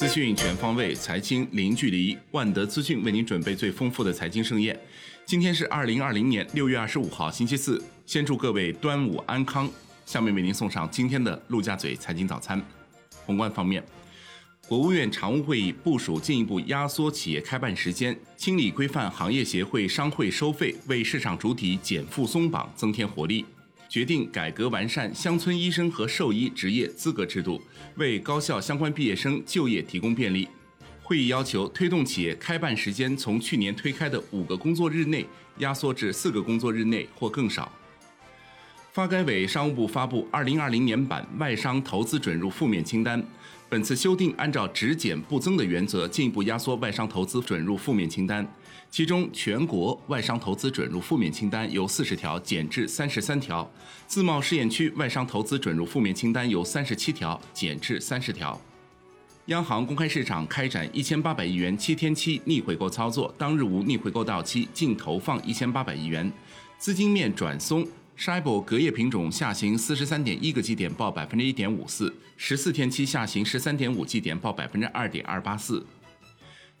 [0.00, 2.16] 资讯全方位，财经零距离。
[2.30, 4.74] 万德资讯为您准备最丰富的财经盛宴。
[5.26, 7.84] 今天是二零二零年六月二十五号，星期四。
[8.06, 9.70] 先祝各位端午安康。
[10.06, 12.58] 下面为您送上今天的陆家嘴财经早餐。
[13.26, 13.84] 宏观方面，
[14.66, 23.44] 国务院常务会议部署进一步压缩企业开办时间，清理规范行业协会商会收费，为市场主体减负松绑增添活力。
[23.90, 27.60] 决定改革完善乡村医生和兽医职业资格制度，
[27.96, 30.46] 为高校相关毕业生就业提供便利。
[31.02, 35.26] 会议要求推动企业开办时间从去年推开的五个工作日内
[35.58, 37.70] 压缩至四个工作日内或更少。
[39.00, 43.24] 发改委、商务部发布二零二零年版外商投资准入负面清单。
[43.66, 48.46] 本次修订按照只减不增的原则，进一步压缩外商投资准入负面清单。
[48.90, 53.66] 其中，全国外商投资准入负面清单由四十条减至三十三条，
[54.06, 58.60] 自贸试验区外商投资准入负面清单由三十七条减至三十条。
[59.46, 66.30] 央行公开市场开展一千八百亿元七天期逆回购操作，当日无逆回购到期，净投放一千八百亿元，
[66.76, 67.88] 资金面转松。
[68.20, 75.82] S h i b o 隔夜品种下行四十三点一个基点，报百分之一点五四；十四天期下行十三点五基点，报百分之二点二八四。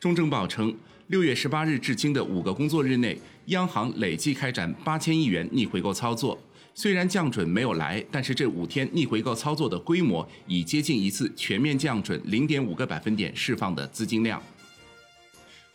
[0.00, 0.74] 中证报称，
[1.08, 6.42] 六月十八日至今的五个工作日内，央行累计开展八千亿元逆回购操作。
[6.74, 14.42] 虽然降准没有来，但是这五天逆回购操作的规模已接近一次全面降准零点五个百分点释放的资金量。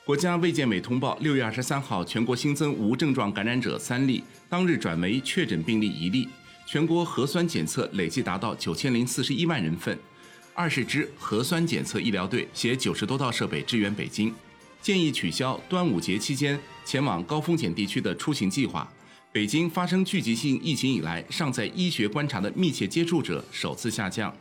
[0.04, 6.28] 国家卫健委通报，六月二十三号，全国新增无症状感染者三例，当日转为确诊病例一例。
[6.66, 9.96] 全国核酸检测累计达到九千零四十一万人份，
[10.56, 14.34] 二十支核酸检测医疗队携九十多套设备支援北京。
[14.82, 18.92] 建议取消端午节期间前往高风险地区的出行计划。
[19.32, 24.36] 北京发生聚集性疫情以来，尚在医学观察的密切接触者首次下降。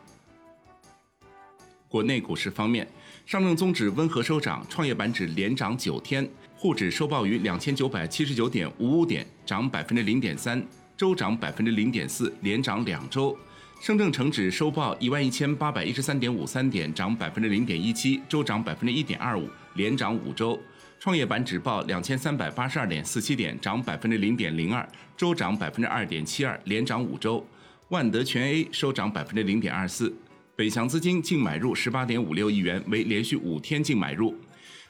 [1.87, 2.89] 国内股市方面，
[3.31, 10.61] 上证综指温和收涨，创业板指连涨九天，沪指收报于两千九百七十九点五五点，涨百分之零点三，
[10.97, 13.39] 周涨百分之零点四，连涨两周。
[13.81, 20.59] 深证成指收报一万一千八百一十三点五三点，涨百分之零点一七，周涨百分之一点二五，连涨五周。
[20.99, 24.85] 创业板指报两千三百八十二点四七点，涨百分之零点零二，
[25.17, 27.47] 周涨百分之二点七二，连涨五周。
[27.91, 30.13] 万德全 A 收涨百分之零点二四。
[30.61, 34.37] 北向资金净买入十八点五六亿元，为连续五天净买入。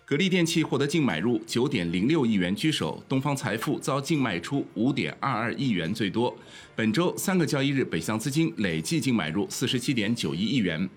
[0.04, 6.36] 格力电器获得净买入九点零六亿元居首，东方财富遭净卖出五点二二亿元最多。
[6.75, 10.91] 本周三个交易日，北向资金累计净买入四十七点九一亿元。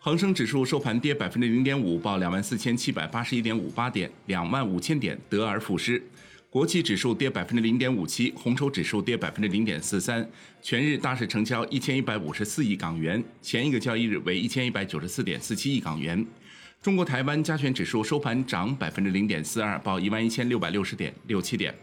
[0.00, 6.02] 恒生指数收盘跌百分之零点五，报两万四千七百八十一点五八点，两万五千点得而复失。
[6.54, 10.24] 国企指数跌百分之零点五七，红筹指数跌百分之零点四三。
[10.62, 16.24] 全日大市成交一千一百五十四亿港元，前一个交易日为一千一百九十四点四七亿港元。
[16.80, 21.74] 中国台湾加权指数收盘涨百分之零点四二，报一万一千六百六十点六七点。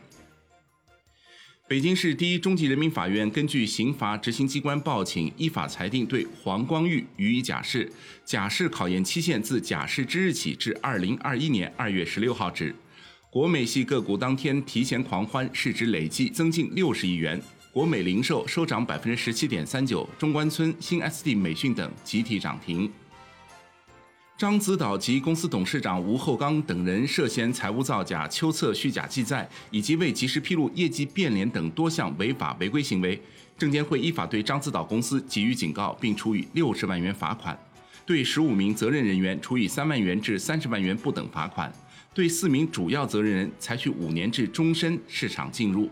[1.67, 7.91] 北京市第一中级人民法院根据刑罚执行机关报请，依法裁定对黄光裕予以假释，
[8.23, 12.73] 假释考验期限自假释之日起至二零二一年二月十六号止。
[13.31, 17.41] 国美系个股当天提前狂欢，市值累计增近六十亿元。
[17.71, 22.91] 国美零售收涨百分之十七点三九，中关村、新 SD 美讯等集体涨停。
[24.37, 33.17] 獐子岛及公司董事长吴厚刚等人涉嫌财务造假、秋测虚假记载以及未及时披露业绩变脸等多项违法违规行为，
[33.57, 37.57] 证监会依法对獐子岛公司给予警告，并处以六十万元罚款，
[38.05, 41.73] 对十五名责任人员处以三万元至三十万元不等罚款。
[42.13, 45.89] 对四名主要责任人采取五年至终身市场禁入。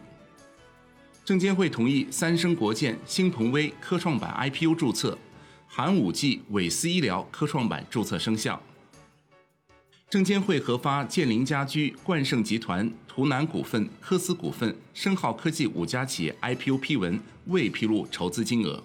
[1.24, 5.18] 证监会同意三生国建、新鹏威科创板 IPO 注册，
[5.66, 8.62] 寒武纪、伟思医疗科创板注册生效。
[10.10, 18.84] 证监会核发建林家居、冠盛集团、图南股份、科思股份、深浩科技五家企业 IPO 批文，未披露筹资金额。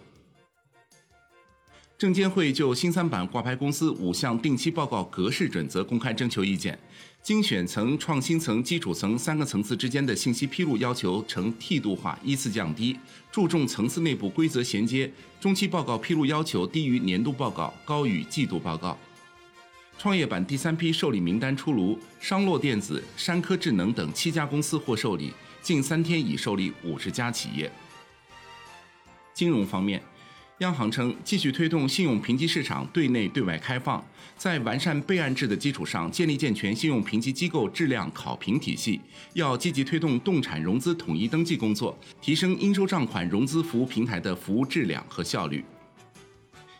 [1.96, 6.76] 证监会就新三板挂牌公司五项定期报告格式准则公开征求意见。
[7.22, 12.98] 精选层、创新层、基础层三个层次之间的信息披露要求呈梯度化依次降低，
[13.30, 15.10] 注重层次内部规则衔接。
[15.40, 18.98] 中期报告披露要求低于年度报告，高于季度报告。
[19.96, 25.32] 创业板第三批受理名单出炉，商洛电子、山科智能等七家公司获受理，
[25.62, 27.70] 近三天已受理五十家企业。
[29.32, 30.02] 金融方面。
[30.58, 34.02] 央行称，继续推动信用评级市场对内对外开放，
[34.36, 39.00] 在完善备案制的基础上，建立健全信用评级机构质量考评体系。
[39.32, 45.64] 要积极推动动产融资统一登记工作，提升应收账款融资服务平台的服务质量和效率。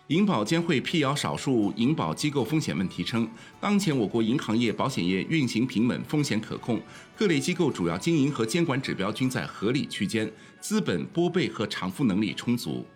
[0.06, 3.28] 银保监会辟谣少数银保机构风险问题称，
[3.60, 6.80] 当前我国银行业、保险业运行平稳，风险可控，
[7.16, 10.30] 各类机构主要经营和监管指标均在合理区间，
[10.60, 12.86] 资本拨备和偿付能力充足。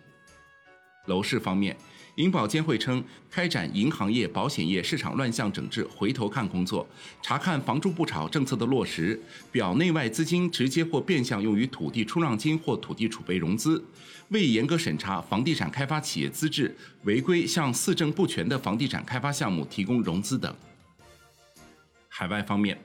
[1.05, 1.75] 楼市方面。
[2.15, 3.01] 银保监会称，
[3.31, 6.85] 开展银行业、保险业市场乱象整治回头看工作，
[7.21, 9.17] 查看“房住不炒”政策的落实，
[9.53, 13.81] 表内外资金直接或变相用于土地出让金或土地储备融资，
[14.29, 20.53] 未严格审查房地产开发企业资质，违规向四证不全的房地产开发项目提供融资等。
[22.09, 22.77] 海外方面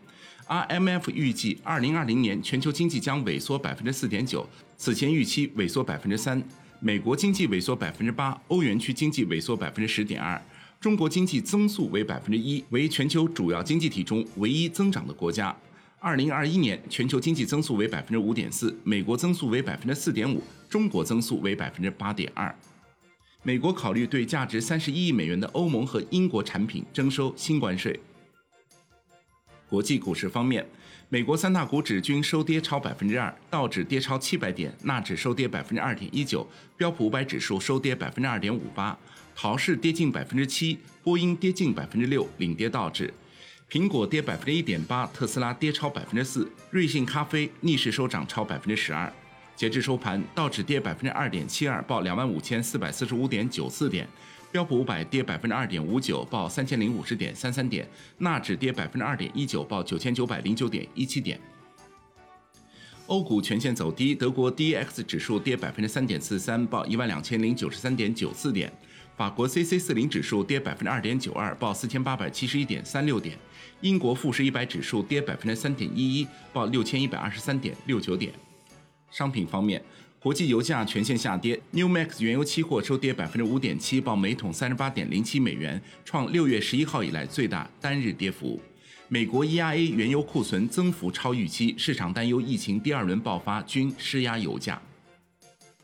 [0.47, 4.47] ，IMF 预计2020年全球经济将萎缩4.9%，
[4.77, 6.41] 此前预期萎缩3%。
[6.87, 10.39] 美国经济萎缩百分之八，欧元区经济萎缩百分之十点二，
[10.79, 15.57] 中国经济增速为百分之一，为全球主要经济体中唯一增长的国家。
[15.99, 22.55] 二零二一年全球经济增速为百分之五点四，美国增速为百分之四点五，中国增速为百分之八点二。
[23.43, 27.99] 美国考虑对价值三十一亿美元的欧盟和英国产品征收新关税。
[29.71, 30.67] 国际股市方面。
[31.09, 38.99] 美国三大股指均收跌超百分之二，道指跌超七百点，纳指收跌百分之二点一九，标普五百指数收跌百分之二点五八，
[39.37, 43.13] 陶氏跌近百分之七，波音跌近百分之六，领跌道指。
[43.71, 49.13] 苹果跌百分之一点八，特斯拉跌超百分之四，瑞幸咖啡逆势收涨超百分之十二。
[49.57, 54.09] 截至收盘，道指跌百分之二点七二，报两万五千四百四十五点九四点。
[54.51, 57.85] 标普五百跌百分之二点五九，报三千零五十点三三点；
[58.19, 61.41] 纳指跌百分之二点一九，报九千九百零九点一七点。
[63.07, 68.71] 欧股全线走低，德国 D X 指数跌百分之三点四三，报一万两千零九十三点九四点；
[69.17, 73.37] 法国 C C 四零指数跌百分之二点九二，报四千八百七十一点三六点；
[73.81, 78.33] 英国富时一百指数跌百分之三点一一，报六千一百二十三点六九点。
[79.15, 79.81] 商品方面。
[80.19, 88.59] 国际油价全线下跌，New Max 原油期货收跌百分之五点七，报每桶三十八点零七美元，创六月十一号以来最大单日跌幅。
[89.09, 94.81] 美国 EIA 原油库存增幅超预期，市场担忧疫情第二轮爆发，均施压油价。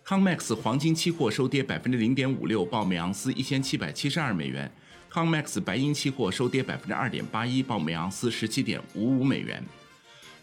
[0.07, 4.73] Comex 黄金期货收跌百分之零点五六，报每盎司一千七百七十二美元。
[5.13, 9.63] Comex 白银期货收跌百分之二点八一，报每盎司十七点五五美元。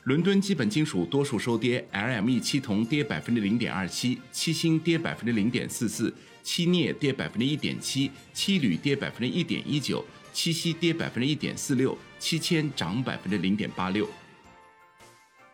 [0.07, 10.01] 伦敦基本金属多数收跌，LME 七铜跌百分之零点二七，七锌跌百分之零点四四，七镍跌百分之一点七，七铝跌百分之一点一九，
[10.31, 14.07] 七锡跌百分之一点四六，七铅涨百分之零点八六。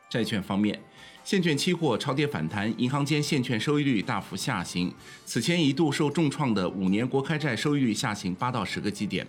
[0.07, 0.79] 债券方面，
[1.23, 4.93] 现券期货超跌反弹，银行间现券收益率大幅下行，
[5.25, 9.25] 此前一度受重创的五年国开债收益率下行八到十个基点，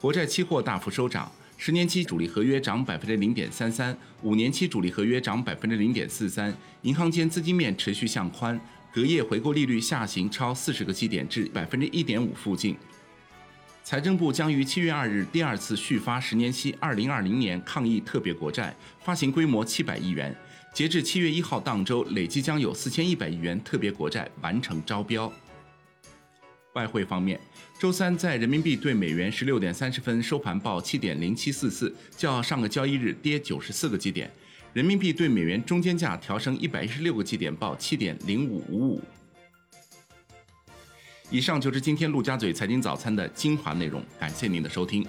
[0.00, 1.32] 国债期货大幅收涨。
[1.64, 8.60] 十年期主力合约涨百分之零点三三，五年期主力合约涨百分之零点四三，银行间资金面持续向宽，
[8.92, 12.76] 隔夜回购利率下行超四十个基点至百分之一点五附近。
[13.84, 20.34] 财政部将于七月二日第二次续发十年期二零二零年抗疫特别国债，发行规模七百亿元，
[20.74, 25.32] 截至七月一号当周，累计将有四千一百亿元特别国债完成招标。
[26.74, 27.38] 外汇方面，
[27.78, 34.30] 周三在人民币对美元十六点三十分收盘报七点零七四四，较上个交易日跌九十四个基点。
[34.72, 39.02] 人民币对美元中间价调升一百一十六个基点，报七点零五五五。
[41.30, 45.06] 以上就是今天陆家嘴财经早餐的精华内容，感谢您的收听。